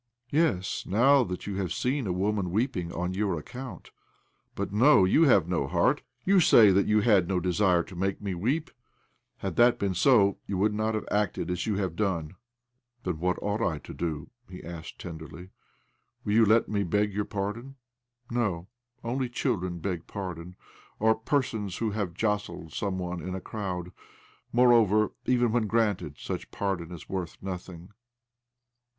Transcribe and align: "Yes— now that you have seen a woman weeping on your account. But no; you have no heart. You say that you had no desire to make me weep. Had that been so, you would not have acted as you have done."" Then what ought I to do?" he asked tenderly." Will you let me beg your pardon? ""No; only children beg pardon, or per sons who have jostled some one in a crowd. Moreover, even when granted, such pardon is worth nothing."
"Yes— 0.31 0.83
now 0.87 1.23
that 1.25 1.45
you 1.45 1.57
have 1.57 1.71
seen 1.71 2.07
a 2.07 2.11
woman 2.11 2.49
weeping 2.49 2.91
on 2.91 3.13
your 3.13 3.37
account. 3.37 3.91
But 4.55 4.73
no; 4.73 5.05
you 5.05 5.25
have 5.25 5.47
no 5.47 5.67
heart. 5.67 6.01
You 6.25 6.39
say 6.39 6.71
that 6.71 6.87
you 6.87 7.01
had 7.01 7.27
no 7.27 7.39
desire 7.39 7.83
to 7.83 7.95
make 7.95 8.19
me 8.19 8.33
weep. 8.33 8.71
Had 9.37 9.57
that 9.57 9.77
been 9.77 9.93
so, 9.93 10.39
you 10.47 10.57
would 10.57 10.73
not 10.73 10.95
have 10.95 11.07
acted 11.11 11.51
as 11.51 11.67
you 11.67 11.75
have 11.75 11.95
done."" 11.95 12.35
Then 13.03 13.19
what 13.19 13.37
ought 13.43 13.61
I 13.61 13.77
to 13.77 13.93
do?" 13.93 14.31
he 14.49 14.63
asked 14.63 14.97
tenderly." 14.99 15.49
Will 16.25 16.33
you 16.33 16.45
let 16.47 16.67
me 16.67 16.81
beg 16.81 17.13
your 17.13 17.25
pardon? 17.25 17.75
""No; 18.31 18.69
only 19.03 19.29
children 19.29 19.77
beg 19.77 20.07
pardon, 20.07 20.55
or 20.97 21.13
per 21.13 21.43
sons 21.43 21.77
who 21.77 21.91
have 21.91 22.15
jostled 22.15 22.73
some 22.73 22.97
one 22.97 23.21
in 23.21 23.35
a 23.35 23.39
crowd. 23.39 23.91
Moreover, 24.51 25.11
even 25.27 25.51
when 25.51 25.67
granted, 25.67 26.17
such 26.17 26.49
pardon 26.49 26.91
is 26.91 27.07
worth 27.07 27.37
nothing." 27.39 27.89